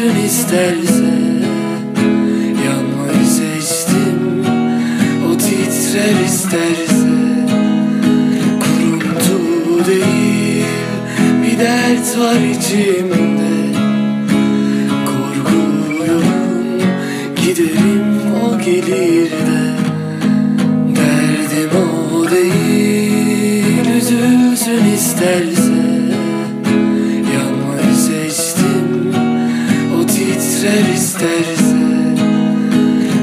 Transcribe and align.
üzülsün 0.00 0.24
isterse 0.24 1.04
Yanmayı 2.66 3.26
seçtim 3.26 4.44
O 5.30 5.36
titrer 5.38 6.24
isterse 6.26 7.10
Kuruntu 8.60 9.86
değil 9.86 10.64
Bir 11.42 11.58
dert 11.58 12.18
var 12.18 12.40
içimde 12.50 13.78
Korkuyorum 15.06 16.24
Giderim 17.36 18.04
o 18.44 18.58
gelir 18.58 19.30
de 19.30 19.74
Derdim 20.96 21.70
o 21.76 22.30
değil 22.30 23.96
Üzülsün 23.96 24.84
isterse 24.94 25.69
titrer 30.60 30.94
isterse 30.94 31.76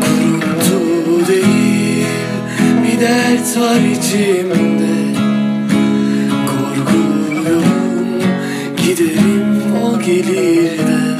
Kuruntu 0.00 1.28
değil 1.28 2.06
Bir 2.84 3.00
dert 3.00 3.58
var 3.58 3.80
içimde. 3.92 5.20
Korkuyorum 6.46 7.64
Giderim 8.76 9.62
o 9.84 10.00
gelir 10.00 10.78
de 10.78 11.11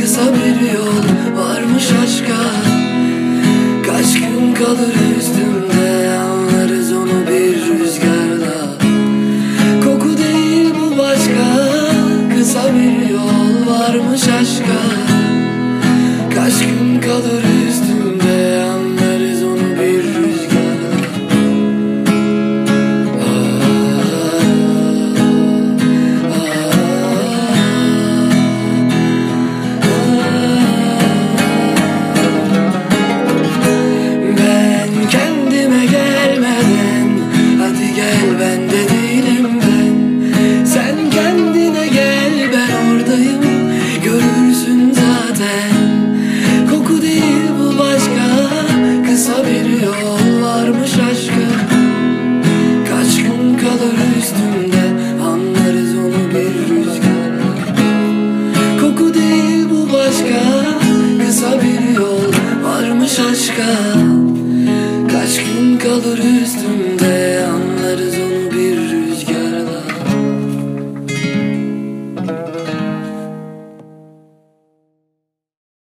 Kısa 0.00 0.22
bir 0.34 0.72
yol 0.72 1.04
varmış 1.36 1.88
aşka 2.04 2.63
zaten. 45.34 45.70
Koku 46.70 47.02
değil 47.02 47.50
bu 47.60 47.78
başka 47.78 48.26
Kısa 49.10 49.44
bir 49.46 49.82
yol 49.82 50.42
varmış 50.42 50.90
aşkı 51.10 51.46
Kaç 52.90 53.16
gün 53.16 53.58
kalır 53.58 53.96
üstümde 54.18 54.84
Anlarız 55.22 55.94
onu 55.98 56.30
bir 56.30 56.74
rüzgar. 56.74 57.32
Koku 58.80 59.14
değil 59.14 59.66
bu 59.70 59.92
başka 59.92 60.42
Kısa 61.26 61.60
bir 61.62 61.98
yol 61.98 62.32
varmış 62.64 63.18
aşka. 63.18 63.72
Kaç 65.12 65.36
gün 65.36 65.78
kalır 65.78 66.18
üstümde 66.18 66.83